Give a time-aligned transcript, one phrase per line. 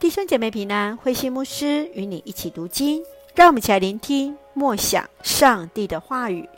[0.00, 3.02] 弟兄姐妹平安，慧心牧师与你一起读经，
[3.34, 6.48] 让我们一起来聆听默想上帝的话语。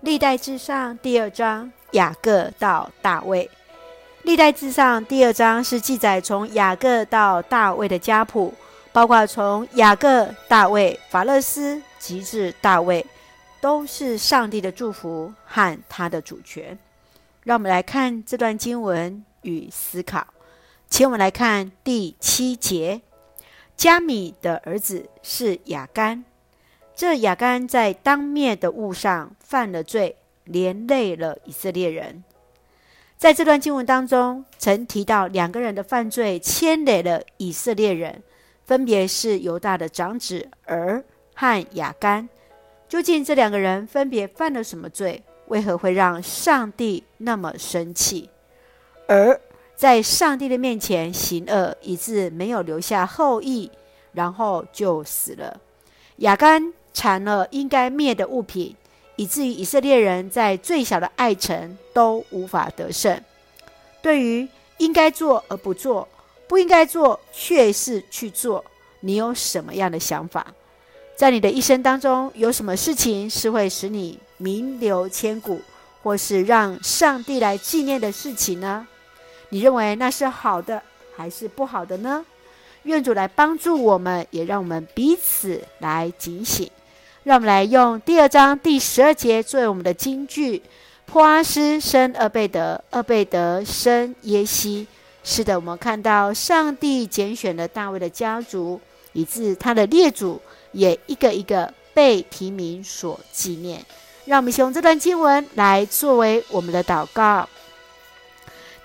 [0.00, 3.48] 历代志上第二章，雅各到大卫。
[4.24, 8.52] 历代志上第二章是记载从雅各到大卫的家谱，
[8.92, 13.06] 包括从雅各、大卫、法勒斯，及至大卫，
[13.60, 16.76] 都是上帝的祝福和他的主权。
[17.44, 20.26] 让我们来看这段经文与思考。
[20.90, 23.02] 请我们来看第七节，
[23.76, 26.24] 加米的儿子是雅干。
[26.96, 32.24] 这雅干在当灭的物上犯了罪，连累了以色列人。
[33.16, 38.22] 在这段经文当中，曾提到两个人的犯罪牵累了以色列人，
[38.64, 42.28] 分别是犹大的长子儿和雅干。
[42.88, 45.22] 究竟这两个人分别犯了什么罪？
[45.46, 48.30] 为何会让上帝那么生气？
[49.06, 49.40] 而。
[49.78, 53.70] 在上帝的面前行恶，以致没有留下后裔，
[54.12, 55.60] 然后就死了。
[56.16, 58.74] 亚干缠了应该灭的物品，
[59.14, 63.22] 以至于以色列人在最小的爱城都无法得胜。
[64.02, 66.08] 对于应该做而不做，
[66.48, 68.64] 不应该做却是去做，
[68.98, 70.44] 你有什么样的想法？
[71.14, 75.60] 在你的一生当中，有什么事情是会使你名留千古，
[76.02, 78.88] 或是让上帝来纪念的事情呢？
[79.50, 80.82] 你认为那是好的
[81.16, 82.24] 还是不好的呢？
[82.84, 86.70] 愿主来帮助我们，也让我们彼此来警醒。
[87.24, 90.62] 让我们来用第二章第十二节作为我们的金句：
[91.04, 94.86] 破阿斯生俄贝得，俄贝得生耶西。
[95.24, 98.80] 是的，我们看到上帝拣选了大卫的家族，
[99.12, 100.40] 以致他的列祖
[100.72, 103.84] 也一个一个被提名所纪念。
[104.24, 107.46] 让我们用这段经文来作为我们的祷告。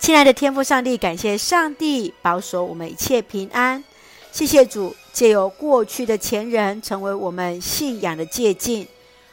[0.04, 3.82] 亲爱的天父上帝，感谢上帝保守我们一切平安。
[4.30, 8.86] 谢谢主，借由过去的前人成为我们信仰的借镜。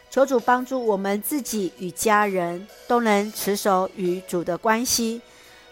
[0.10, 5.20] 求主帮助我们自己与家人都能持守与主的关系，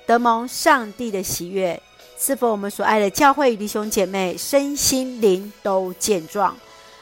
[0.05, 1.81] 得蒙上帝的喜悦。
[2.17, 6.53] 赐福我们所爱的教会弟兄姐妹身心灵都健壮，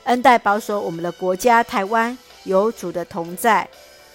[0.04, 3.68] 恩待保守我们的国家台湾有主的同在。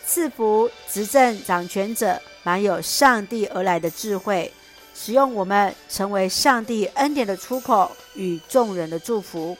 [0.07, 4.53] 赐福执政掌权者，满有上帝而来的智慧，
[4.95, 9.57] 使用我们成为上帝恩典的出口与众人的祝福。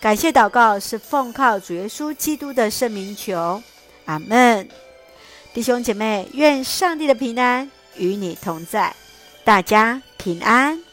[0.00, 3.62] 感谢祷告是奉靠主耶稣基督的圣名求，
[4.04, 4.68] 阿门。
[5.54, 8.94] 弟兄姐妹，愿上帝的平安与你同在，
[9.42, 10.85] 大家平安。